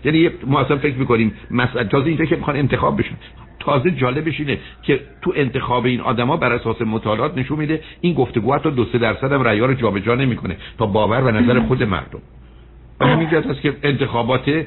[0.04, 3.14] یعنی ما اصلا فکر می‌کنیم مثلا تازه اینجا که می‌خوان انتخاب بشن.
[3.60, 8.58] تازه جالبش اینه که تو انتخاب این آدما بر اساس مطالعات نشون میده این گفتگو
[8.58, 12.22] تا دو سه درصد هم رأی رو جابجا نمی‌کنه تا باور و نظر خود مردم.
[13.00, 14.64] و همین هست که انتخابات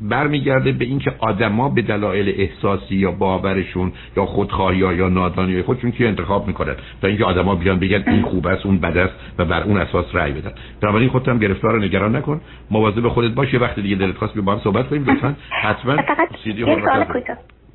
[0.00, 6.08] برمیگرده به اینکه آدما به دلایل احساسی یا باورشون یا خودخواهی یا نادانی خودشون که
[6.08, 9.62] انتخاب می‌کنن؟ تا اینکه آدما بیان بگن این خوب است اون بد است و بر
[9.62, 10.52] اون اساس رأی بدن.
[10.80, 12.40] بنابراین خودت هم گرفتار نگران نکن.
[12.70, 15.36] مواظب خودت باش یه وقت دیگه دلت خواست با هم صحبت کنیم لطفا.
[15.62, 15.96] حتما
[16.44, 16.64] سیدی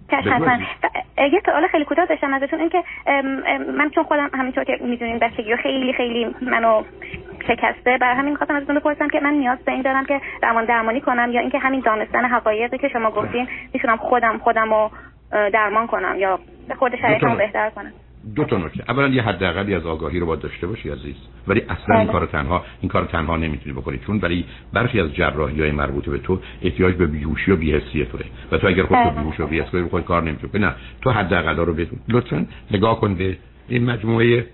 [0.10, 0.58] حتما
[1.18, 2.84] یه سوال خیلی کوتاه داشتم ازتون اینکه
[3.78, 6.84] من چون خودم همینطور که می‌دونین بچگی خیلی خیلی منو
[7.48, 11.02] شکسته بر همین خواستم ازتون بپرسم که من نیاز به این دارم که درمان درمانی
[11.02, 14.91] کنم یا اینکه همین دانستن حقایقی که شما گفتین می‌تونم خودم خودم رو
[15.32, 17.91] درمان کنم یا به خود شرایطمو بهتر کنم.
[18.36, 18.84] دو تا نکته.
[18.88, 21.16] اولا یه حداقلی از آگاهی رو باید داشته باشی عزیز.
[21.48, 22.12] ولی اصلا این بله.
[22.12, 24.00] کار تنها این کار تنها نمی‌تونی بکنی.
[24.06, 28.22] چون برای برخی از جراحی های مربوطه به تو احتیاج به بیهوشی و بی‌حسی توه.
[28.52, 29.22] و تو اگر خودت بله.
[29.22, 33.38] بیهوش و بی‌حس کنی کار نمی‌تونی نه تو حداقل رو بدون لطفا نگاه کن به
[33.68, 34.48] این مجموعه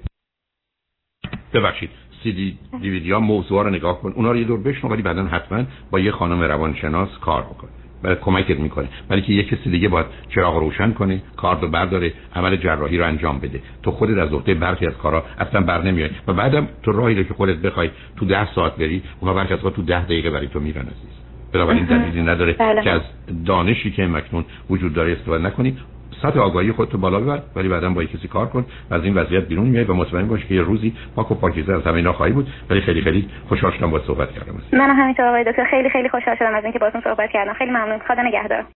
[1.54, 1.90] ببخشید.
[2.24, 4.12] سی دی دیویدی ها موضوع رو نگاه کن.
[4.16, 7.68] اونا رو یه دور بشنو ولی بعدا حتما با یه خانم روانشناس کار بکن.
[8.04, 8.88] برای کمکت می‌کنه.
[9.10, 13.06] برای که یه کسی دیگه باید چراغ روشن کنه کار رو برداره عمل جراحی رو
[13.06, 13.62] انجام بده.
[13.84, 17.24] تو خودت از عهده برخی از کارا اصلا بر نمیای و بعدم تو راهی رو
[17.24, 20.60] که خودت بخوای تو ده ساعت بری اونها برخی از تو ده دقیقه برای تو
[20.60, 21.22] میرن عزیز.
[21.54, 22.84] بنابراین دلیلی نداره بله.
[22.84, 23.02] که از
[23.46, 25.78] دانشی که مکنون وجود داره استفاده نکنی.
[26.22, 29.44] سطح آگاهی خودت بالا ببر ولی بعدا با کسی کار کن و از این وضعیت
[29.44, 32.48] بیرون میای و مطمئن باش که یه روزی پاک و پاکیزه از همه خواهی بود.
[32.70, 34.54] ولی خیلی خیلی خوشحال شدم با صحبت کردم.
[34.74, 35.66] من همینطور آقای دکتر.
[35.66, 37.54] خیلی خیلی خوشحال شدم از اینکه باهاتون صحبت کردم.
[37.54, 38.00] خیلی ممنون.
[38.00, 38.66] خدا نگهدار.